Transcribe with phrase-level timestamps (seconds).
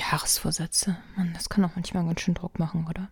[0.00, 0.96] Jahresvorsätze.
[1.16, 3.08] Mann, das kann auch manchmal ganz schön Druck machen, oder?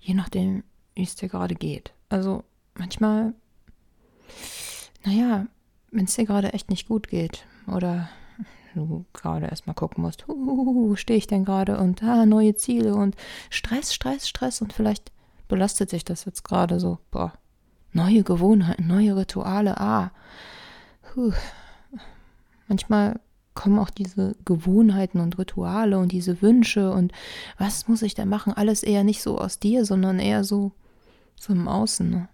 [0.00, 1.92] Je nachdem, wie es dir gerade geht.
[2.08, 3.34] Also manchmal,
[5.04, 5.46] naja,
[5.90, 8.08] wenn es dir gerade echt nicht gut geht oder
[8.74, 13.16] du gerade erstmal gucken musst, wo stehe ich denn gerade und ah, neue Ziele und
[13.50, 15.10] Stress, Stress, Stress und vielleicht
[15.48, 17.32] belastet sich das jetzt gerade so, boah,
[17.92, 20.12] neue Gewohnheiten, neue Rituale, ah.
[21.02, 21.32] Puh.
[22.68, 23.18] Manchmal
[23.58, 27.10] kommen auch diese Gewohnheiten und Rituale und diese Wünsche und
[27.58, 28.52] was muss ich da machen?
[28.52, 30.70] Alles eher nicht so aus dir, sondern eher so,
[31.34, 32.08] so im Außen.
[32.08, 32.28] Ne?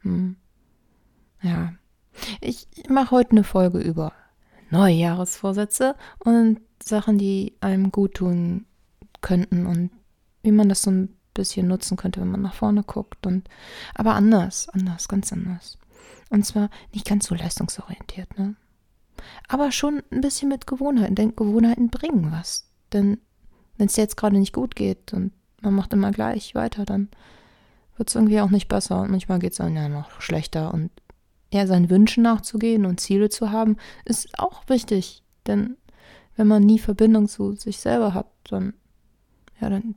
[0.00, 0.36] Hm.
[1.40, 1.72] Ja.
[2.42, 4.12] Ich mache heute eine Folge über
[4.68, 8.66] Neujahresvorsätze und Sachen, die einem gut tun
[9.22, 9.90] könnten und
[10.42, 13.48] wie man das so ein bisschen nutzen könnte, wenn man nach vorne guckt und
[13.94, 15.78] aber anders, anders, ganz anders.
[16.28, 18.56] Und zwar nicht ganz so leistungsorientiert, ne?
[19.48, 22.68] Aber schon ein bisschen mit Gewohnheiten, denn Gewohnheiten bringen was.
[22.92, 23.18] Denn
[23.76, 27.08] wenn es dir jetzt gerade nicht gut geht und man macht immer gleich weiter, dann
[27.96, 30.72] wird es irgendwie auch nicht besser und manchmal geht es dann ja noch schlechter.
[30.72, 30.90] Und
[31.52, 35.22] ja, seinen Wünschen nachzugehen und Ziele zu haben, ist auch wichtig.
[35.46, 35.76] Denn
[36.36, 38.74] wenn man nie Verbindung zu sich selber hat, dann,
[39.60, 39.94] ja, dann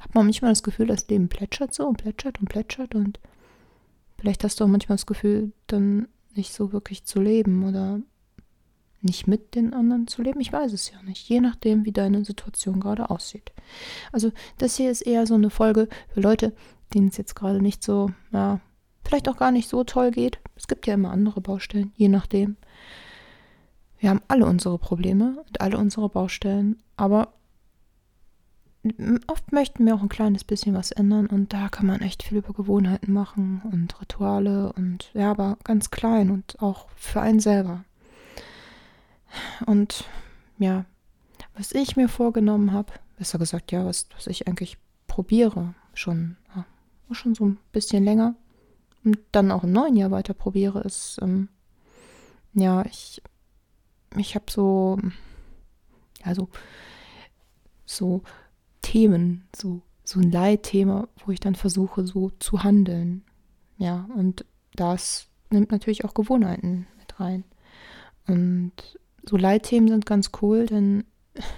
[0.00, 3.20] hat man manchmal das Gefühl, das Leben plätschert so und plätschert und plätschert und
[4.18, 8.00] vielleicht hast du auch manchmal das Gefühl, dann nicht so wirklich zu leben oder
[9.06, 10.40] nicht mit den anderen zu leben?
[10.40, 13.52] Ich weiß es ja nicht, je nachdem, wie deine Situation gerade aussieht.
[14.12, 16.54] Also das hier ist eher so eine Folge für Leute,
[16.92, 18.60] denen es jetzt gerade nicht so, ja,
[19.04, 20.38] vielleicht auch gar nicht so toll geht.
[20.56, 22.56] Es gibt ja immer andere Baustellen, je nachdem.
[23.98, 27.32] Wir haben alle unsere Probleme und alle unsere Baustellen, aber
[29.26, 32.38] oft möchten wir auch ein kleines bisschen was ändern und da kann man echt viel
[32.38, 37.84] über Gewohnheiten machen und Rituale und ja, aber ganz klein und auch für einen selber.
[39.66, 40.04] Und
[40.58, 40.84] ja,
[41.54, 46.64] was ich mir vorgenommen habe, besser gesagt, ja, was, was ich eigentlich probiere, schon, ja,
[47.12, 48.34] schon so ein bisschen länger
[49.04, 51.48] und dann auch im neuen Jahr weiter probiere, ist, ähm,
[52.52, 53.22] ja, ich,
[54.16, 54.98] ich habe so,
[56.22, 56.48] also,
[57.84, 58.22] so
[58.82, 63.24] Themen, so, so ein Leitthema, wo ich dann versuche, so zu handeln.
[63.78, 64.44] Ja, und
[64.74, 67.44] das nimmt natürlich auch Gewohnheiten mit rein.
[68.26, 68.72] Und
[69.28, 71.04] so Leitthemen sind ganz cool, denn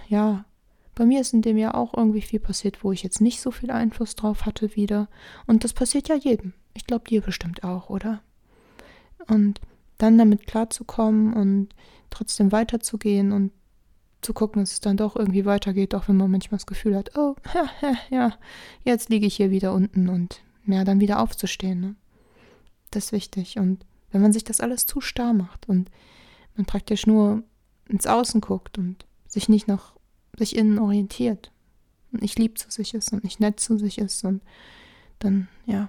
[0.09, 0.45] ja,
[0.95, 3.51] bei mir ist in dem Jahr auch irgendwie viel passiert, wo ich jetzt nicht so
[3.51, 5.09] viel Einfluss drauf hatte wieder.
[5.47, 6.55] Und das passiert ja jedem.
[6.75, 8.21] Ich glaube, dir bestimmt auch, oder?
[9.29, 9.61] Und
[9.99, 11.69] dann damit klarzukommen und
[12.11, 13.53] trotzdem weiterzugehen und
[14.23, 17.17] zu gucken, dass es dann doch irgendwie weitergeht, auch wenn man manchmal das Gefühl hat,
[17.17, 17.37] oh,
[17.81, 18.33] ja, ja,
[18.85, 21.81] jetzt liege ich hier wieder unten und ja, dann wieder aufzustehen.
[21.81, 21.95] Ne?
[22.91, 23.59] Das ist wichtig.
[23.59, 25.91] Und wenn man sich das alles zu starr macht und
[26.57, 27.45] man praktisch nur
[27.89, 29.95] ins Außen guckt und sich nicht nach
[30.37, 31.51] sich innen orientiert
[32.13, 34.43] und nicht lieb zu sich ist und nicht nett zu sich ist und
[35.19, 35.89] dann, ja,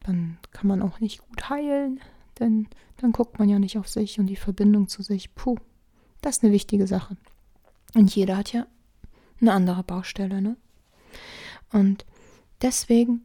[0.00, 2.00] dann kann man auch nicht gut heilen,
[2.38, 2.68] denn
[2.98, 5.34] dann guckt man ja nicht auf sich und die Verbindung zu sich.
[5.34, 5.56] Puh,
[6.20, 7.16] das ist eine wichtige Sache.
[7.94, 8.66] Und jeder hat ja
[9.40, 10.56] eine andere Baustelle, ne?
[11.72, 12.06] Und
[12.62, 13.22] deswegen,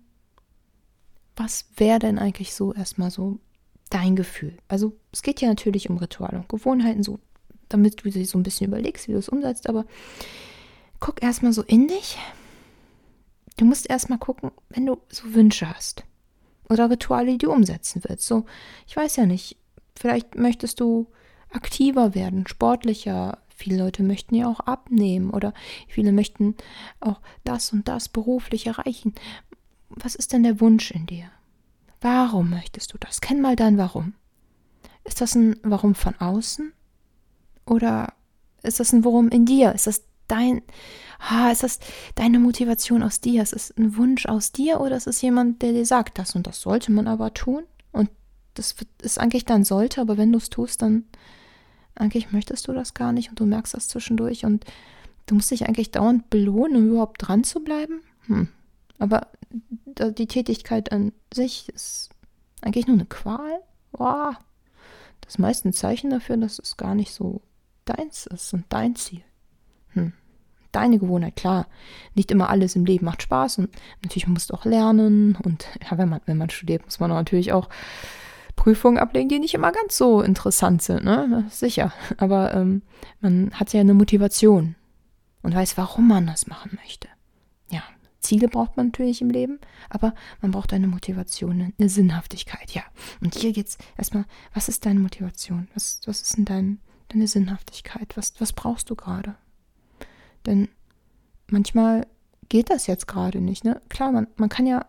[1.36, 3.40] was wäre denn eigentlich so erstmal so
[3.90, 4.58] dein Gefühl?
[4.68, 7.20] Also, es geht ja natürlich um Rituale und Gewohnheiten, so
[7.74, 9.68] damit du dir so ein bisschen überlegst, wie du es umsetzt.
[9.70, 9.86] Aber
[11.00, 12.18] guck erstmal so in dich.
[13.58, 16.04] Du musst erstmal gucken, wenn du so Wünsche hast
[16.70, 18.26] oder Rituale, die du umsetzen willst.
[18.26, 18.46] So,
[18.88, 19.58] ich weiß ja nicht,
[19.96, 21.08] vielleicht möchtest du
[21.50, 23.40] aktiver werden, sportlicher.
[23.56, 25.54] Viele Leute möchten ja auch abnehmen oder
[25.88, 26.56] viele möchten
[27.00, 29.14] auch das und das beruflich erreichen.
[29.90, 31.30] Was ist denn der Wunsch in dir?
[32.00, 33.22] Warum möchtest du das?
[33.22, 34.14] Kenn mal dein Warum.
[35.04, 36.74] Ist das ein Warum von außen
[37.66, 38.14] oder
[38.64, 39.74] ist das ein Worum in dir?
[39.74, 40.62] Ist das dein,
[41.20, 41.80] ah, ist das
[42.16, 43.44] deine Motivation aus dir?
[43.44, 46.48] Ist es ein Wunsch aus dir oder ist es jemand, der dir sagt, das und
[46.48, 47.64] das sollte man aber tun?
[47.92, 48.10] Und
[48.54, 51.06] das ist eigentlich dann sollte, aber wenn du es tust, dann
[51.96, 54.66] eigentlich möchtest du das gar nicht und du merkst das zwischendurch und
[55.26, 58.02] du musst dich eigentlich dauernd belohnen, um überhaupt dran zu bleiben.
[58.28, 58.48] Hm.
[59.00, 59.28] Aber
[59.96, 62.10] die Tätigkeit an sich ist
[62.62, 63.62] eigentlich nur eine Qual.
[63.92, 64.36] Wow.
[65.22, 67.42] Das meiste ein Zeichen dafür, dass es gar nicht so
[67.86, 69.24] deins ist und dein Ziel.
[69.94, 70.14] Hm.
[70.72, 71.68] Deine Gewohnheit, klar.
[72.16, 73.70] Nicht immer alles im Leben macht Spaß und
[74.04, 77.52] natürlich musst du auch lernen und ja, wenn man, wenn man studiert, muss man natürlich
[77.52, 77.70] auch
[78.56, 81.46] Prüfungen ablegen, die nicht immer ganz so interessant sind, ne?
[81.50, 81.92] Sicher.
[82.18, 82.84] Aber ähm,
[83.20, 84.76] man hat ja eine Motivation
[85.42, 87.08] und weiß, warum man das machen möchte.
[87.70, 87.82] Ja,
[88.20, 92.84] Ziele braucht man natürlich im Leben, aber man braucht eine Motivation, eine Sinnhaftigkeit, ja.
[93.20, 95.68] Und hier geht's erstmal, was ist deine Motivation?
[95.74, 96.80] Was, was ist denn dein,
[97.14, 98.16] deine Sinnhaftigkeit?
[98.16, 99.36] Was, was brauchst du gerade?
[100.46, 100.70] Denn
[101.48, 102.08] manchmal
[102.50, 103.64] geht das jetzt gerade nicht.
[103.64, 103.82] Ne?
[103.90, 104.86] Klar, man, man kann ja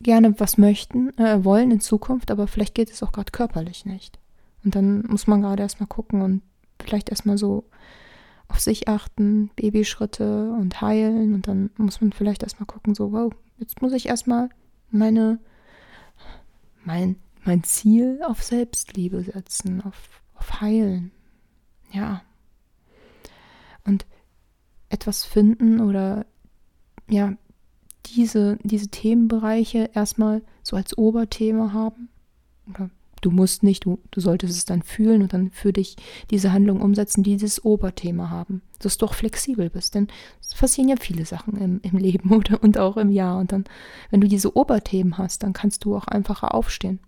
[0.00, 4.18] gerne was möchten, äh, wollen in Zukunft, aber vielleicht geht es auch gerade körperlich nicht.
[4.64, 6.42] Und dann muss man gerade erstmal gucken und
[6.80, 7.64] vielleicht erstmal so
[8.48, 11.34] auf sich achten, Babyschritte und heilen.
[11.34, 14.50] Und dann muss man vielleicht erstmal gucken, so, wow, jetzt muss ich erstmal
[14.90, 15.38] meine,
[16.84, 21.12] mein, mein Ziel auf Selbstliebe setzen, auf, auf Heilen.
[21.92, 22.22] Ja.
[23.84, 24.06] Und
[24.88, 26.26] etwas finden oder
[27.08, 27.34] ja,
[28.06, 32.08] diese, diese Themenbereiche erstmal so als Oberthema haben.
[32.68, 32.90] Oder
[33.20, 35.96] du musst nicht, du, du solltest es dann fühlen und dann für dich
[36.30, 38.62] diese Handlung umsetzen, die dieses Oberthema haben.
[38.80, 40.08] Dass du auch flexibel bist, denn
[40.40, 43.38] es passieren ja viele Sachen im, im Leben oder und auch im Jahr.
[43.38, 43.64] Und dann,
[44.10, 46.98] wenn du diese Oberthemen hast, dann kannst du auch einfacher aufstehen.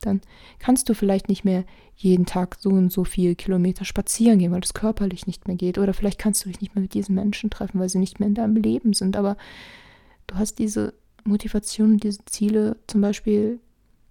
[0.00, 0.20] Dann
[0.58, 1.64] kannst du vielleicht nicht mehr
[1.96, 5.78] jeden Tag so und so viele Kilometer spazieren gehen, weil es körperlich nicht mehr geht.
[5.78, 8.28] Oder vielleicht kannst du dich nicht mehr mit diesen Menschen treffen, weil sie nicht mehr
[8.28, 9.16] in deinem Leben sind.
[9.16, 9.36] Aber
[10.26, 13.60] du hast diese Motivation, diese Ziele zum Beispiel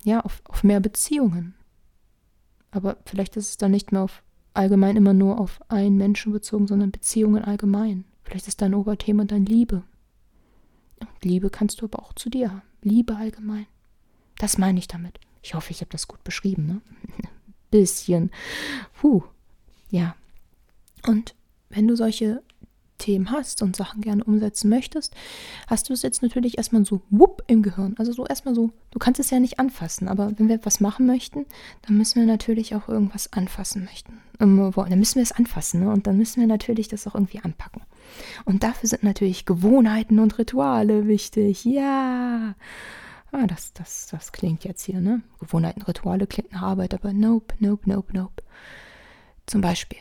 [0.04, 1.54] ja, auf, auf mehr Beziehungen.
[2.72, 4.24] Aber vielleicht ist es dann nicht mehr auf
[4.54, 8.06] allgemein immer nur auf einen Menschen bezogen, sondern Beziehungen allgemein.
[8.24, 9.84] Vielleicht ist dein Oberthema dann Liebe.
[11.24, 12.62] Liebe kannst du aber auch zu dir haben.
[12.82, 13.68] Liebe allgemein.
[14.38, 15.20] Das meine ich damit.
[15.42, 16.82] Ich hoffe, ich habe das gut beschrieben, ne?
[17.72, 18.32] Bisschen.
[19.00, 19.24] Puh.
[19.90, 20.16] Ja.
[21.06, 21.36] Und
[21.70, 22.42] wenn du solche
[22.98, 25.14] Themen hast und Sachen gerne umsetzen möchtest,
[25.68, 27.96] hast du es jetzt natürlich erstmal so wupp im Gehirn.
[27.98, 31.06] Also so erstmal so, du kannst es ja nicht anfassen, aber wenn wir etwas machen
[31.06, 31.46] möchten,
[31.84, 34.20] dann müssen wir natürlich auch irgendwas anfassen möchten.
[34.40, 35.92] Ähm, dann müssen wir es anfassen ne?
[35.92, 37.84] und dann müssen wir natürlich das auch irgendwie anpacken.
[38.46, 41.66] Und dafür sind natürlich Gewohnheiten und Rituale wichtig.
[41.66, 42.56] Ja.
[43.40, 45.22] Ah, das, das, das klingt jetzt hier, ne?
[45.40, 48.44] Gewohnheiten, Rituale klingt nach Arbeit, aber nope, nope, nope, nope.
[49.46, 50.00] Zum Beispiel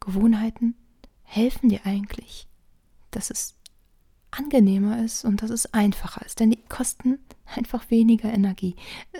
[0.00, 0.74] Gewohnheiten
[1.22, 2.48] helfen dir eigentlich,
[3.10, 3.54] dass es
[4.30, 7.18] angenehmer ist und dass es einfacher ist, denn die kosten
[7.54, 8.76] einfach weniger Energie.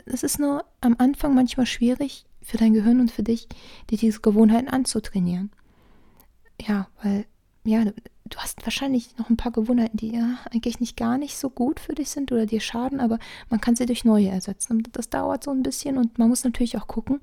[0.06, 3.46] Es ist nur am Anfang manchmal schwierig für dein Gehirn und für dich,
[3.90, 5.50] dir diese Gewohnheiten anzutrainieren.
[6.66, 7.26] Ja, weil,
[7.64, 7.84] ja,
[8.30, 11.80] du, hast wahrscheinlich noch ein paar Gewohnheiten, die ja eigentlich nicht gar nicht so gut
[11.80, 13.18] für dich sind oder dir schaden, aber
[13.48, 14.82] man kann sie durch neue ersetzen.
[14.92, 17.20] Das dauert so ein bisschen und man muss natürlich auch gucken,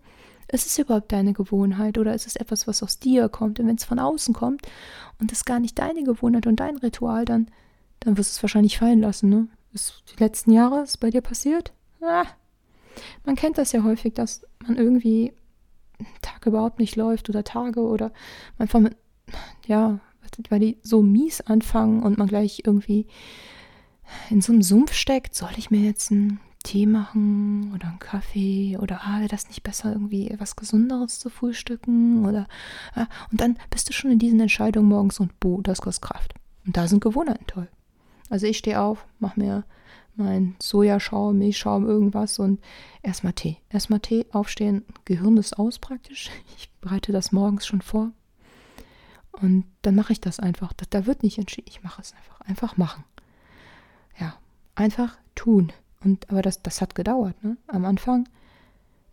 [0.50, 3.60] ist es überhaupt deine Gewohnheit oder ist es etwas, was aus dir kommt?
[3.60, 4.62] Und wenn es von außen kommt
[5.20, 7.48] und es gar nicht deine Gewohnheit und dein Ritual, dann,
[8.00, 9.48] dann wirst du es wahrscheinlich fallen lassen, ne?
[9.74, 11.74] Ist die letzten Jahre ist bei dir passiert?
[12.02, 12.26] Ah,
[13.26, 15.34] man kennt das ja häufig, dass man irgendwie
[16.22, 18.12] Tag überhaupt nicht läuft oder Tage oder
[18.58, 18.96] einfach mit,
[19.66, 20.00] ja,
[20.50, 23.08] weil die so mies anfangen und man gleich irgendwie
[24.30, 28.78] in so einem Sumpf steckt, soll ich mir jetzt ein Tee machen oder einen Kaffee
[28.78, 32.48] oder ah, wäre das nicht besser, irgendwie was Gesunderes zu frühstücken oder
[32.94, 36.34] ah, und dann bist du schon in diesen Entscheidungen morgens und boh, das kostet Kraft.
[36.66, 37.70] Und da sind Gewohnheiten toll.
[38.30, 39.64] Also ich stehe auf, mache mir
[40.18, 42.60] mein Sojaschaum, Milchschaum, irgendwas und
[43.02, 43.58] erstmal Tee.
[43.70, 46.30] Erstmal Tee, aufstehen, Gehirn ist aus praktisch.
[46.58, 48.12] Ich bereite das morgens schon vor.
[49.42, 50.74] Und dann mache ich das einfach.
[50.74, 51.68] Da, da wird nicht entschieden.
[51.70, 52.42] Ich mache es einfach.
[52.42, 53.04] Einfach machen.
[54.20, 54.36] Ja,
[54.76, 55.72] einfach tun.
[56.04, 57.58] Und, aber das, das hat gedauert, ne?
[57.68, 58.28] Am Anfang,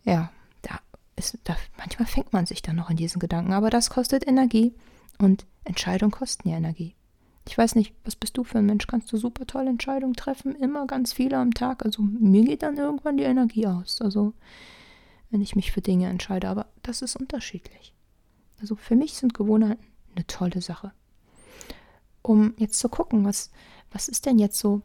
[0.03, 0.31] ja,
[0.61, 0.79] da
[1.15, 4.73] ist, da, manchmal fängt man sich dann noch in diesen Gedanken, aber das kostet Energie
[5.17, 6.95] und Entscheidungen kosten ja Energie.
[7.47, 8.87] Ich weiß nicht, was bist du für ein Mensch?
[8.87, 10.55] Kannst du super tolle Entscheidungen treffen?
[10.55, 11.85] Immer ganz viele am Tag.
[11.85, 14.01] Also mir geht dann irgendwann die Energie aus.
[14.01, 14.33] Also
[15.29, 16.49] wenn ich mich für Dinge entscheide.
[16.49, 17.93] Aber das ist unterschiedlich.
[18.59, 20.91] Also für mich sind Gewohnheiten eine tolle Sache.
[22.21, 23.51] Um jetzt zu gucken, was,
[23.91, 24.81] was ist denn jetzt so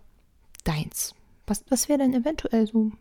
[0.65, 1.15] deins?
[1.47, 2.93] Was, was wäre denn eventuell so?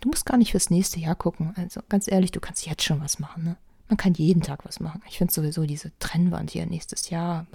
[0.00, 1.54] Du musst gar nicht fürs nächste Jahr gucken.
[1.56, 3.44] Also ganz ehrlich, du kannst jetzt schon was machen.
[3.44, 3.56] Ne?
[3.88, 5.02] Man kann jeden Tag was machen.
[5.08, 7.46] Ich finde sowieso diese Trennwand hier nächstes Jahr.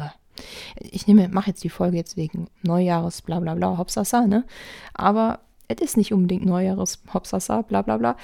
[0.78, 4.46] Ich nehme, mache jetzt die Folge jetzt wegen Neujahres, bla bla bla, Hopsasa, ne?
[4.94, 8.16] Aber es ist nicht unbedingt Neujahres, Hopsasa, bla bla bla.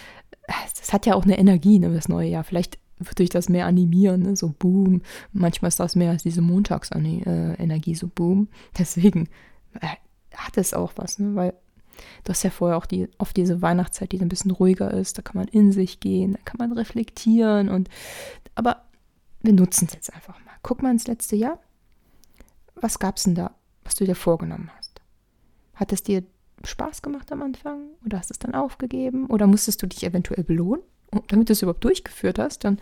[0.80, 2.46] Das hat ja auch eine Energie, ne, das neue Jahr.
[2.46, 4.36] Vielleicht würde ich das mehr animieren, ne?
[4.36, 5.02] so boom.
[5.32, 8.48] Manchmal ist das mehr als diese Montagsenergie, so boom.
[8.78, 9.30] Deswegen
[9.80, 9.88] äh,
[10.36, 11.36] hat es auch was, ne?
[11.36, 11.54] weil
[12.24, 15.18] Du hast ja vorher auch die, oft diese Weihnachtszeit, die ein bisschen ruhiger ist.
[15.18, 17.90] Da kann man in sich gehen, da kann man reflektieren und
[18.56, 18.84] aber
[19.42, 20.54] wir nutzen es jetzt einfach mal.
[20.64, 21.60] Guck mal ins letzte Jahr.
[22.76, 25.02] Was gab es denn da, was du dir vorgenommen hast?
[25.74, 26.24] Hat es dir
[26.64, 30.84] Spaß gemacht am Anfang oder hast es dann aufgegeben oder musstest du dich eventuell belohnen?
[31.28, 32.80] Damit du es überhaupt durchgeführt hast, dann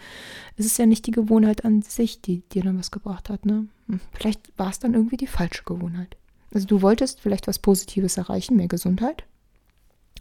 [0.58, 3.46] ist es ja nicht die Gewohnheit an sich, die dir dann was gebracht hat.
[3.46, 3.68] Ne?
[3.88, 6.18] Hm, vielleicht war es dann irgendwie die falsche Gewohnheit.
[6.54, 9.24] Also du wolltest vielleicht was Positives erreichen, mehr Gesundheit,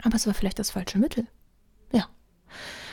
[0.03, 1.27] aber es war vielleicht das falsche Mittel.
[1.91, 2.07] Ja.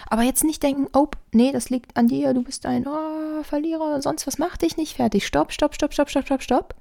[0.07, 3.45] Aber jetzt nicht denken, oh, nee, das liegt an dir, du bist ein, oh, Hunger
[3.45, 5.27] verliere oder sonst was, mach dich nicht fertig.
[5.27, 6.75] Stopp, stopp, stopp, stopp, stopp, stopp, stopp.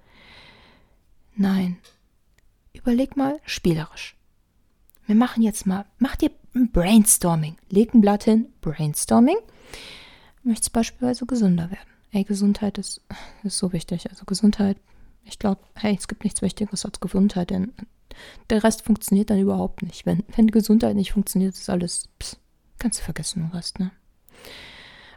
[1.35, 1.77] Nein.
[2.73, 4.15] Überleg mal spielerisch.
[5.11, 7.57] Wir machen jetzt mal, mach dir ein Brainstorming.
[7.67, 9.35] Leg ein Blatt hin, Brainstorming.
[10.41, 11.89] Möchtest beispielsweise gesünder werden.
[12.13, 13.01] Ey, Gesundheit ist,
[13.43, 14.09] ist so wichtig.
[14.09, 14.77] Also Gesundheit,
[15.25, 17.73] ich glaube, hey, es gibt nichts Wichtigeres als Gesundheit, denn
[18.49, 20.05] der Rest funktioniert dann überhaupt nicht.
[20.05, 22.37] Wenn, wenn Gesundheit nicht funktioniert, ist alles, pss,
[22.79, 23.91] kannst du vergessen, den Rest, ne?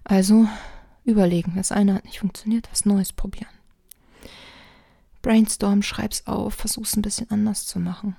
[0.02, 0.48] Also
[1.04, 3.46] überlegen, das eine hat nicht funktioniert, was Neues probieren.
[5.22, 8.16] Brainstorm, schreib's auf, versuch's ein bisschen anders zu machen.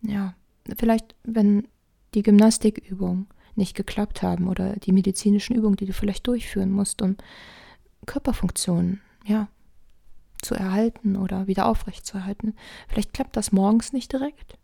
[0.00, 0.34] Ja,
[0.76, 1.68] vielleicht, wenn
[2.14, 7.16] die Gymnastikübungen nicht geklappt haben oder die medizinischen Übungen, die du vielleicht durchführen musst, um
[8.06, 9.48] Körperfunktionen, ja,
[10.42, 12.54] zu erhalten oder wieder aufrechtzuerhalten.
[12.88, 14.56] Vielleicht klappt das morgens nicht direkt.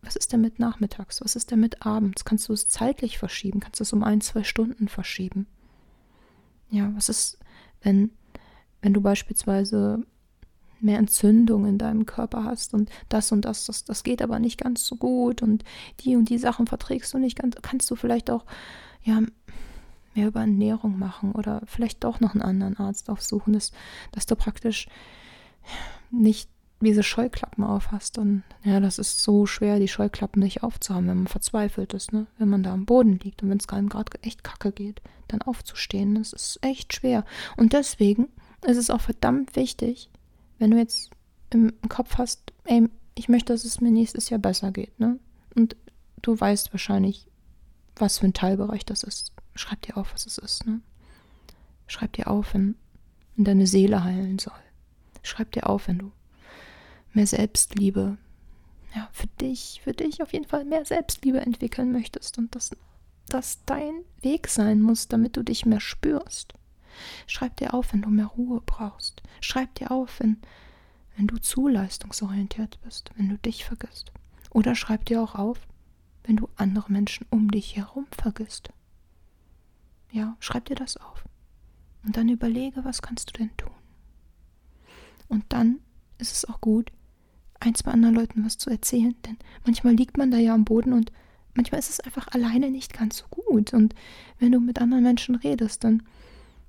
[0.00, 1.20] Was ist denn mit nachmittags?
[1.22, 2.24] Was ist denn mit abends?
[2.24, 3.60] Kannst du es zeitlich verschieben?
[3.60, 5.46] Kannst du es um ein, zwei Stunden verschieben?
[6.70, 7.38] Ja, was ist,
[7.82, 8.10] wenn,
[8.80, 10.04] wenn du beispielsweise
[10.82, 14.58] mehr Entzündung in deinem Körper hast und das und das, das, das geht aber nicht
[14.58, 15.64] ganz so gut und
[16.00, 18.44] die und die Sachen verträgst du nicht ganz, kannst du vielleicht auch,
[19.04, 19.20] ja,
[20.14, 23.72] mehr über Ernährung machen oder vielleicht doch noch einen anderen Arzt aufsuchen, dass,
[24.12, 24.86] dass du praktisch
[26.10, 28.18] nicht diese Scheuklappen aufhast.
[28.18, 32.26] Und ja, das ist so schwer, die Scheuklappen nicht aufzuhaben, wenn man verzweifelt ist, ne?
[32.38, 35.42] Wenn man da am Boden liegt und wenn es einem gerade echt kacke geht, dann
[35.42, 36.16] aufzustehen.
[36.16, 37.24] Das ist echt schwer.
[37.56, 38.28] Und deswegen
[38.66, 40.10] ist es auch verdammt wichtig,
[40.62, 41.10] wenn du jetzt
[41.50, 45.18] im Kopf hast, ey, ich möchte, dass es mir nächstes Jahr besser geht, ne?
[45.56, 45.74] Und
[46.22, 47.26] du weißt wahrscheinlich,
[47.96, 49.32] was für ein Teilbereich das ist.
[49.56, 50.64] Schreib dir auf, was es ist.
[50.64, 50.80] Ne?
[51.88, 52.76] Schreib dir auf, wenn,
[53.34, 54.54] wenn deine Seele heilen soll.
[55.24, 56.12] Schreib dir auf, wenn du
[57.12, 58.16] mehr Selbstliebe,
[58.94, 62.70] ja, für dich, für dich auf jeden Fall mehr Selbstliebe entwickeln möchtest und dass
[63.28, 66.54] das dein Weg sein muss, damit du dich mehr spürst.
[67.26, 69.22] Schreib dir auf, wenn du mehr Ruhe brauchst.
[69.40, 70.38] Schreib dir auf, wenn,
[71.16, 74.12] wenn du zu leistungsorientiert bist, wenn du dich vergisst.
[74.50, 75.58] Oder schreib dir auch auf,
[76.24, 78.70] wenn du andere Menschen um dich herum vergisst.
[80.10, 81.24] Ja, schreib dir das auf.
[82.04, 83.72] Und dann überlege, was kannst du denn tun?
[85.28, 85.80] Und dann
[86.18, 86.92] ist es auch gut,
[87.60, 90.92] ein, zwei anderen Leuten was zu erzählen, denn manchmal liegt man da ja am Boden
[90.92, 91.12] und
[91.54, 93.72] manchmal ist es einfach alleine nicht ganz so gut.
[93.72, 93.94] Und
[94.38, 96.02] wenn du mit anderen Menschen redest, dann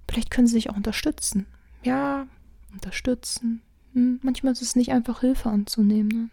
[0.09, 1.45] vielleicht können sie sich auch unterstützen.
[1.83, 2.27] Ja,
[2.71, 3.61] unterstützen.
[3.93, 6.09] Hm, manchmal ist es nicht einfach, Hilfe anzunehmen.
[6.09, 6.29] Ne?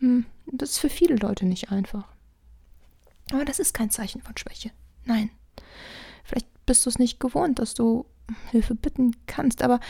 [0.00, 2.08] Hm, das ist für viele Leute nicht einfach.
[3.32, 4.70] Aber das ist kein Zeichen von Schwäche.
[5.04, 5.30] Nein,
[6.66, 8.04] bist du es nicht gewohnt, dass du
[8.50, 9.62] Hilfe bitten kannst.
[9.62, 9.80] Aber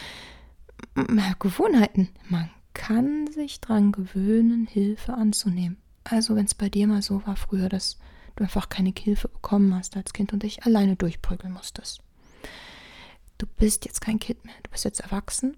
[1.38, 5.78] Gewohnheiten, man kann sich dran gewöhnen, Hilfe anzunehmen.
[6.04, 7.98] Also wenn es bei dir mal so war früher, dass
[8.36, 12.02] du einfach keine Hilfe bekommen hast als Kind und dich alleine durchprügeln musstest.
[13.38, 15.56] Du bist jetzt kein Kind mehr, du bist jetzt erwachsen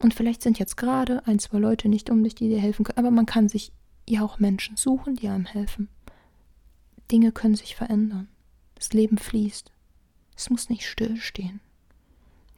[0.00, 2.98] und vielleicht sind jetzt gerade ein, zwei Leute nicht um dich, die dir helfen können,
[2.98, 3.72] aber man kann sich
[4.08, 5.88] ja auch Menschen suchen, die einem helfen.
[7.10, 8.28] Dinge können sich verändern.
[8.74, 9.72] Das Leben fließt.
[10.36, 11.60] Es muss nicht stillstehen.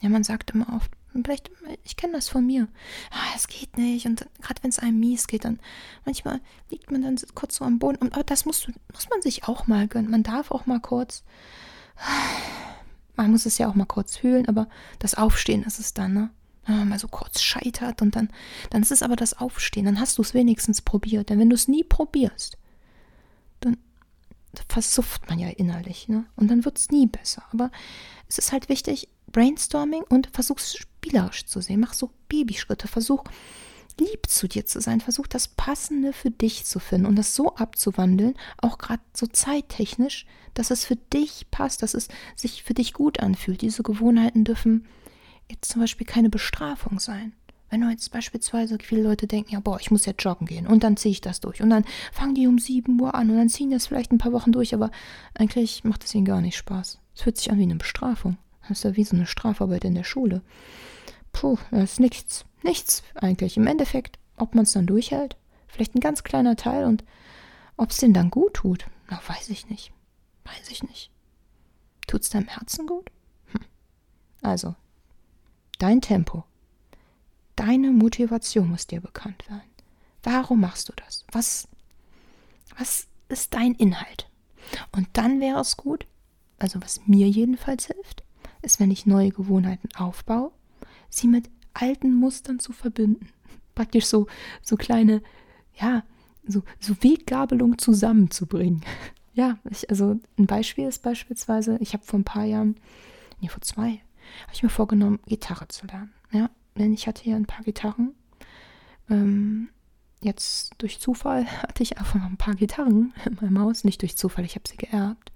[0.01, 0.91] Ja, man sagt immer oft,
[1.23, 1.49] vielleicht,
[1.83, 2.67] ich kenne das von mir,
[3.11, 4.05] ah, es geht nicht.
[4.05, 5.59] Und gerade wenn es einem mies geht, dann
[6.05, 7.97] manchmal liegt man dann kurz so am Boden.
[7.97, 10.11] Und, aber das muss, muss man sich auch mal gönnen.
[10.11, 11.23] Man darf auch mal kurz,
[13.17, 14.67] man muss es ja auch mal kurz fühlen, aber
[14.99, 16.29] das Aufstehen ist es dann, ne?
[16.65, 18.29] Wenn man mal so kurz scheitert und dann,
[18.71, 19.85] dann ist es aber das Aufstehen.
[19.85, 21.29] Dann hast du es wenigstens probiert.
[21.29, 22.57] Denn wenn du es nie probierst,
[24.67, 26.25] versufft man ja innerlich, ne?
[26.35, 27.43] Und dann wird es nie besser.
[27.51, 27.71] Aber
[28.27, 31.79] es ist halt wichtig, Brainstorming und versuch es spielerisch zu sehen.
[31.79, 33.23] Mach so Babyschritte, versuch
[33.99, 37.55] lieb zu dir zu sein, versuch das Passende für dich zu finden und das so
[37.55, 42.93] abzuwandeln, auch gerade so zeittechnisch, dass es für dich passt, dass es sich für dich
[42.93, 43.61] gut anfühlt.
[43.61, 44.85] Diese Gewohnheiten dürfen
[45.49, 47.33] jetzt zum Beispiel keine Bestrafung sein.
[47.69, 50.83] Wenn du jetzt beispielsweise viele Leute denken, ja, boah, ich muss jetzt joggen gehen und
[50.83, 53.49] dann ziehe ich das durch und dann fangen die um 7 Uhr an und dann
[53.49, 54.89] ziehen das vielleicht ein paar Wochen durch, aber
[55.33, 56.99] eigentlich macht es ihnen gar nicht Spaß.
[57.13, 58.37] Es fühlt sich an wie eine Bestrafung.
[58.61, 60.41] Das ist ja wie so eine Strafarbeit in der Schule.
[61.31, 62.45] Puh, das ist nichts.
[62.63, 63.57] Nichts eigentlich.
[63.57, 67.03] Im Endeffekt, ob man es dann durchhält, vielleicht ein ganz kleiner Teil und
[67.77, 69.91] ob es denen dann gut tut, na, weiß ich nicht.
[70.43, 71.11] Weiß ich nicht.
[72.07, 73.09] Tut es deinem Herzen gut?
[73.51, 73.61] Hm.
[74.41, 74.75] Also,
[75.77, 76.43] dein Tempo.
[77.55, 79.61] Deine Motivation muss dir bekannt werden.
[80.23, 81.25] Warum machst du das?
[81.31, 81.67] Was,
[82.77, 84.29] was ist dein Inhalt?
[84.91, 86.05] Und dann wäre es gut,
[86.59, 88.23] also was mir jedenfalls hilft,
[88.61, 90.51] ist, wenn ich neue Gewohnheiten aufbaue,
[91.09, 93.29] sie mit alten Mustern zu verbinden.
[93.75, 94.27] Praktisch so,
[94.61, 95.21] so kleine,
[95.79, 96.03] ja,
[96.47, 98.81] so, so Weggabelung zusammenzubringen.
[99.33, 102.75] Ja, ich, also ein Beispiel ist beispielsweise, ich habe vor ein paar Jahren,
[103.39, 104.01] nee, vor zwei,
[104.41, 106.11] habe ich mir vorgenommen, Gitarre zu lernen.
[106.31, 108.15] Ja, denn ich hatte ja ein paar Gitarren.
[109.11, 109.69] Ähm,
[110.21, 113.83] jetzt durch Zufall hatte ich einfach ein paar Gitarren in meinem Haus.
[113.83, 115.31] Nicht durch Zufall, ich habe sie geerbt.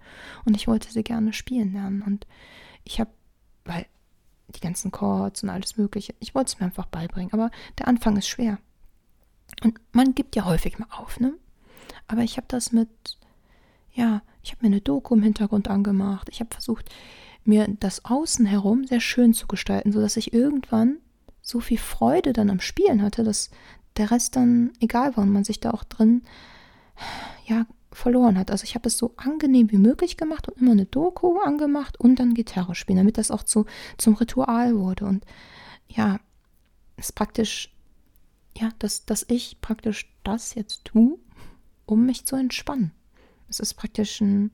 [0.45, 2.01] Und ich wollte sie gerne spielen lernen.
[2.01, 2.27] Und
[2.83, 3.11] ich habe,
[3.65, 3.85] weil
[4.51, 7.33] die ganzen Chords und alles Mögliche, ich wollte es mir einfach beibringen.
[7.33, 8.59] Aber der Anfang ist schwer.
[9.63, 11.33] Und man gibt ja häufig mal auf, ne?
[12.07, 12.89] Aber ich habe das mit,
[13.93, 16.29] ja, ich habe mir eine Doku im Hintergrund angemacht.
[16.29, 16.89] Ich habe versucht,
[17.43, 20.97] mir das Außen herum sehr schön zu gestalten, sodass ich irgendwann
[21.41, 23.49] so viel Freude dann am Spielen hatte, dass
[23.97, 26.23] der Rest dann egal war und man sich da auch drin
[27.45, 28.51] ja verloren hat.
[28.51, 32.19] Also ich habe es so angenehm wie möglich gemacht und immer eine Doku angemacht und
[32.19, 33.65] dann Gitarre spielen, damit das auch zu,
[33.97, 35.05] zum Ritual wurde.
[35.05, 35.25] Und
[35.87, 36.19] ja,
[36.95, 37.75] es ist praktisch,
[38.57, 41.17] ja, dass, dass ich praktisch das jetzt tue,
[41.85, 42.91] um mich zu entspannen.
[43.49, 44.51] Es ist praktisch ein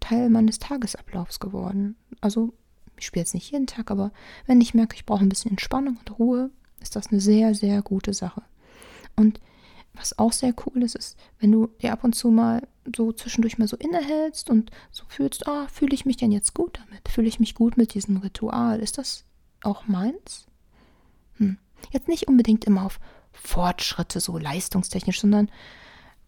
[0.00, 1.96] Teil meines Tagesablaufs geworden.
[2.20, 2.52] Also
[2.96, 4.12] ich spiele jetzt nicht jeden Tag, aber
[4.46, 6.50] wenn ich merke, ich brauche ein bisschen Entspannung und Ruhe,
[6.80, 8.42] ist das eine sehr, sehr gute Sache.
[9.16, 9.40] Und
[9.94, 13.58] was auch sehr cool ist, ist, wenn du dir ab und zu mal so zwischendurch
[13.58, 17.08] mal so innehältst und so fühlst, ah, fühle ich mich denn jetzt gut damit?
[17.08, 18.80] Fühle ich mich gut mit diesem Ritual?
[18.80, 19.24] Ist das
[19.62, 20.46] auch meins?
[21.36, 21.58] Hm.
[21.92, 23.00] Jetzt nicht unbedingt immer auf
[23.32, 25.50] Fortschritte, so leistungstechnisch, sondern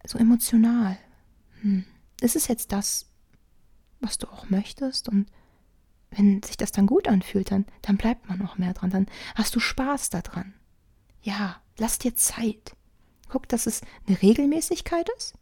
[0.05, 0.97] so emotional.
[1.61, 1.85] Hm.
[2.21, 3.05] Ist es jetzt das,
[3.99, 5.09] was du auch möchtest?
[5.09, 5.27] Und
[6.11, 8.89] wenn sich das dann gut anfühlt, dann, dann bleibt man noch mehr dran.
[8.89, 10.53] Dann hast du Spaß daran.
[11.21, 12.75] Ja, lass dir Zeit.
[13.29, 15.33] Guck, dass es eine Regelmäßigkeit ist.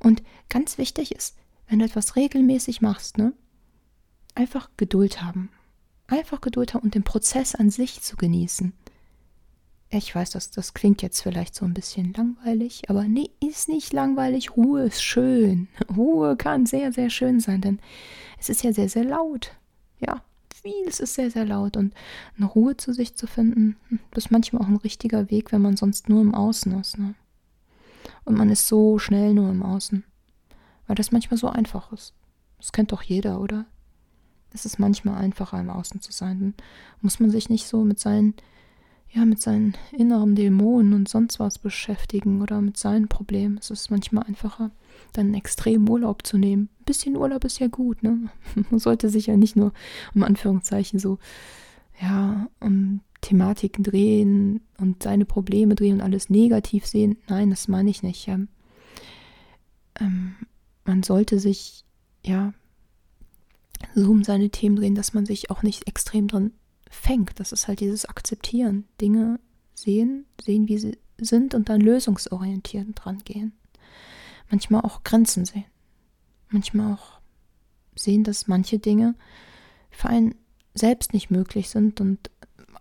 [0.00, 1.36] Und ganz wichtig ist,
[1.68, 3.32] wenn du etwas regelmäßig machst, ne,
[4.34, 5.50] einfach Geduld haben.
[6.06, 8.72] Einfach Geduld haben und den Prozess an sich zu genießen.
[9.90, 13.92] Ich weiß, das, das klingt jetzt vielleicht so ein bisschen langweilig, aber nee, ist nicht
[13.92, 14.56] langweilig.
[14.56, 15.68] Ruhe ist schön.
[15.96, 17.78] Ruhe kann sehr, sehr schön sein, denn
[18.38, 19.52] es ist ja sehr, sehr laut.
[19.98, 20.22] Ja,
[20.62, 21.94] vieles ist sehr, sehr laut und
[22.36, 25.62] eine Ruhe zu sich zu finden, hm, das ist manchmal auch ein richtiger Weg, wenn
[25.62, 26.98] man sonst nur im Außen ist.
[26.98, 27.14] Ne?
[28.24, 30.04] Und man ist so schnell nur im Außen,
[30.86, 32.14] weil das manchmal so einfach ist.
[32.58, 33.66] Das kennt doch jeder, oder?
[34.52, 36.40] Es ist manchmal einfacher, im Außen zu sein.
[36.40, 36.54] Dann
[37.02, 38.34] muss man sich nicht so mit seinen,
[39.10, 43.58] ja, mit seinen inneren Dämonen und sonst was beschäftigen oder mit seinen Problemen.
[43.58, 44.70] Es ist manchmal einfacher,
[45.14, 46.68] dann extremen Urlaub zu nehmen.
[46.80, 48.28] Ein bisschen Urlaub ist ja gut, ne?
[48.70, 49.72] Man sollte sich ja nicht nur,
[50.14, 51.18] um Anführungszeichen, so,
[52.00, 57.16] ja, um Thematiken drehen und seine Probleme drehen und alles negativ sehen.
[57.28, 58.28] Nein, das meine ich nicht.
[58.28, 58.48] Ähm,
[59.98, 60.36] ähm,
[60.84, 61.84] man sollte sich,
[62.24, 62.52] ja,
[63.94, 66.52] so um seine Themen drehen, dass man sich auch nicht extrem drin
[66.90, 67.40] fängt.
[67.40, 68.84] Das ist halt dieses Akzeptieren.
[69.00, 69.40] Dinge
[69.74, 73.52] sehen, sehen, wie sie sind und dann lösungsorientiert dran gehen
[74.50, 75.64] manchmal auch Grenzen sehen.
[76.50, 77.20] Manchmal auch
[77.94, 79.14] sehen, dass manche Dinge
[79.90, 80.34] für einen
[80.74, 82.30] selbst nicht möglich sind und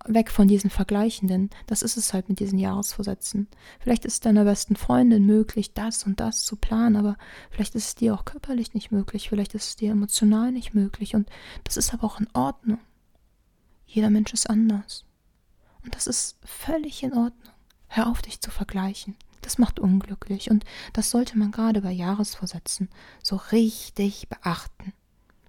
[0.06, 3.48] weg von diesen Vergleichen, denn das ist es halt mit diesen Jahresvorsätzen.
[3.80, 7.18] Vielleicht ist es deiner besten Freundin möglich, das und das zu planen, aber
[7.50, 11.16] vielleicht ist es dir auch körperlich nicht möglich, vielleicht ist es dir emotional nicht möglich
[11.16, 11.30] und
[11.64, 12.80] das ist aber auch in Ordnung.
[13.88, 15.06] Jeder Mensch ist anders.
[15.84, 17.54] Und das ist völlig in Ordnung.
[17.88, 19.16] Hör auf, dich zu vergleichen.
[19.42, 22.90] Das macht unglücklich und das sollte man gerade bei Jahresvorsätzen
[23.24, 24.94] so richtig beachten.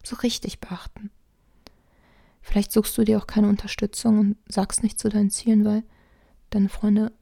[0.05, 1.11] So richtig beachten.
[2.41, 5.83] Vielleicht suchst du dir auch keine Unterstützung und sagst nicht zu deinen Zielen, weil
[6.51, 7.13] deine Freunde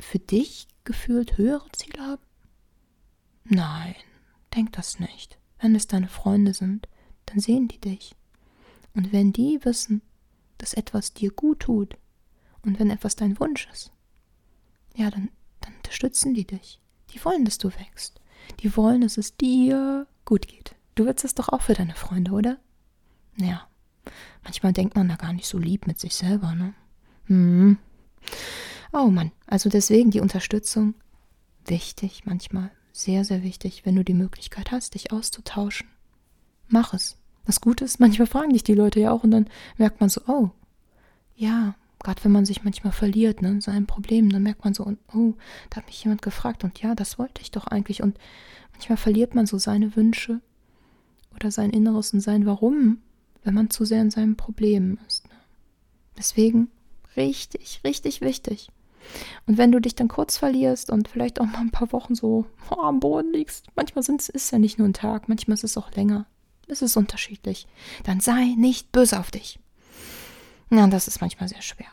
[0.00, 2.22] für dich gefühlt höhere Ziele haben?
[3.44, 3.94] Nein,
[4.54, 5.38] denk das nicht.
[5.60, 6.88] Wenn es deine Freunde sind,
[7.26, 8.14] dann sehen die dich.
[8.94, 10.02] Und wenn die wissen,
[10.62, 11.98] dass etwas dir gut tut
[12.62, 13.92] und wenn etwas dein Wunsch ist,
[14.94, 15.28] ja, dann
[15.62, 16.80] dann unterstützen die dich.
[17.12, 18.20] Die wollen, dass du wächst.
[18.60, 20.74] Die wollen, dass es dir gut geht.
[20.94, 22.58] Du willst es doch auch für deine Freunde, oder?
[23.36, 23.66] Ja.
[24.44, 26.74] Manchmal denkt man da gar nicht so lieb mit sich selber, ne?
[27.26, 27.78] Hm.
[28.92, 30.94] Oh Mann, also deswegen die Unterstützung
[31.66, 35.88] wichtig, manchmal sehr, sehr wichtig, wenn du die Möglichkeit hast, dich auszutauschen.
[36.68, 37.16] Mach es.
[37.44, 40.20] Das Gute ist, manchmal fragen dich die Leute ja auch und dann merkt man so,
[40.26, 40.50] oh,
[41.34, 44.84] ja, gerade wenn man sich manchmal verliert, ne, in seinem Problem, dann merkt man so,
[45.12, 45.34] oh,
[45.70, 48.02] da hat mich jemand gefragt und ja, das wollte ich doch eigentlich.
[48.02, 48.18] Und
[48.72, 50.40] manchmal verliert man so seine Wünsche
[51.34, 52.98] oder sein Inneres und sein Warum,
[53.44, 55.28] wenn man zu sehr in seinem Problem ist.
[55.28, 55.34] Ne?
[56.18, 56.68] Deswegen
[57.16, 58.68] richtig, richtig wichtig.
[59.46, 62.46] Und wenn du dich dann kurz verlierst und vielleicht auch mal ein paar Wochen so
[62.70, 65.76] oh, am Boden liegst, manchmal ist es ja nicht nur ein Tag, manchmal ist es
[65.76, 66.26] auch länger.
[66.68, 67.66] Es ist unterschiedlich.
[68.04, 69.58] Dann sei nicht böse auf dich.
[70.70, 71.90] Ja, das ist manchmal sehr schwer.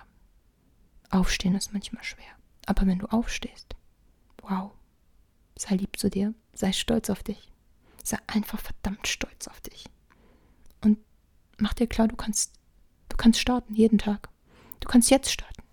[1.09, 2.31] Aufstehen ist manchmal schwer.
[2.65, 3.75] Aber wenn du aufstehst,
[4.41, 4.71] wow,
[5.57, 7.51] sei lieb zu dir, sei stolz auf dich.
[8.03, 9.85] Sei einfach verdammt stolz auf dich.
[10.81, 10.97] Und
[11.57, 12.53] mach dir klar, du kannst,
[13.09, 14.29] du kannst starten, jeden Tag.
[14.79, 15.63] Du kannst jetzt starten.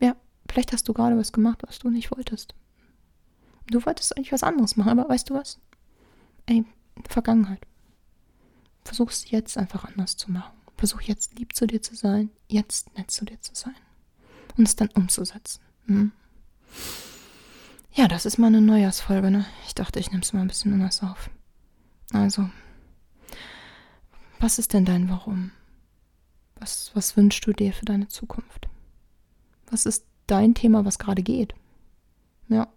[0.00, 0.16] Ja,
[0.50, 2.54] vielleicht hast du gerade was gemacht, was du nicht wolltest.
[3.66, 5.60] Du wolltest eigentlich was anderes machen, aber weißt du was?
[6.46, 6.64] Ey,
[7.06, 7.66] Vergangenheit.
[8.88, 10.56] Versuch es jetzt einfach anders zu machen.
[10.78, 13.74] Versuch jetzt lieb zu dir zu sein, jetzt nett zu dir zu sein.
[14.56, 15.60] Und es dann umzusetzen.
[15.84, 16.10] Hm?
[17.92, 19.44] Ja, das ist mal eine Neujahrsfolge, ne?
[19.66, 21.28] Ich dachte, ich nehme es mal ein bisschen anders auf.
[22.12, 22.48] Also,
[24.40, 25.50] was ist denn dein Warum?
[26.56, 28.68] Was, was wünschst du dir für deine Zukunft?
[29.70, 31.54] Was ist dein Thema, was gerade geht?
[32.48, 32.68] Ja.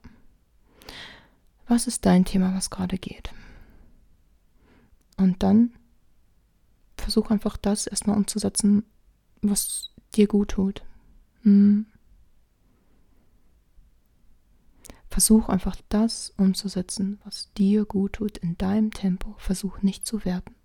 [1.67, 3.31] Was ist dein Thema, was gerade geht?
[5.15, 5.71] Und dann
[7.01, 8.83] versuch einfach das erstmal umzusetzen,
[9.41, 10.83] was dir gut tut.
[11.43, 11.85] Hm.
[15.09, 19.35] Versuch einfach das umzusetzen, was dir gut tut, in deinem Tempo.
[19.37, 20.55] Versuch nicht zu werten.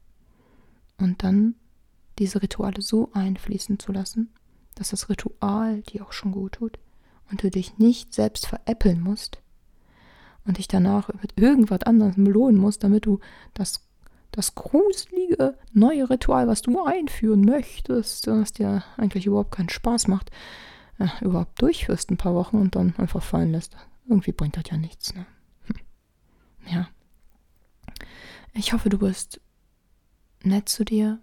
[0.99, 1.57] Und dann
[2.19, 4.31] diese Rituale so einfließen zu lassen,
[4.75, 6.79] dass das Ritual dir auch schon gut tut
[7.31, 9.43] und du dich nicht selbst veräppeln musst
[10.45, 13.19] und dich danach mit irgendwas anderes belohnen musst, damit du
[13.53, 13.86] das,
[14.37, 20.31] das gruselige neue Ritual, was du einführen möchtest, das dir eigentlich überhaupt keinen Spaß macht,
[20.99, 23.77] äh, überhaupt durchführst ein paar Wochen und dann einfach fallen lässt.
[24.07, 25.15] Irgendwie bringt das ja nichts.
[25.15, 25.27] Ne?
[25.67, 25.77] Hm.
[26.71, 26.89] Ja.
[28.53, 29.41] Ich hoffe, du bist
[30.43, 31.19] nett zu dir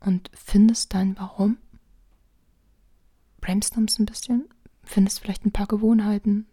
[0.00, 1.58] und findest dein Warum.
[3.40, 4.48] Brainstormst ein bisschen,
[4.82, 6.46] findest vielleicht ein paar Gewohnheiten,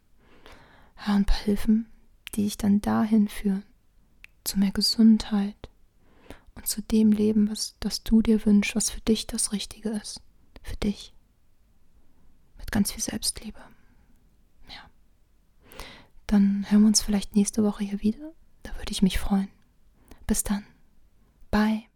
[1.06, 1.88] ja, ein paar Hilfen,
[2.36, 3.63] die dich dann dahin führen,
[4.50, 5.70] zu mehr Gesundheit
[6.56, 10.22] und zu dem Leben, was das du dir wünschst, was für dich das Richtige ist.
[10.64, 11.14] Für dich.
[12.58, 13.60] Mit ganz viel Selbstliebe.
[14.70, 14.90] Ja.
[16.26, 18.34] Dann hören wir uns vielleicht nächste Woche hier wieder.
[18.64, 19.50] Da würde ich mich freuen.
[20.26, 20.66] Bis dann.
[21.52, 21.88] Bye.